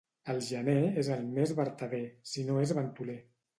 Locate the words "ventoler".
2.83-3.23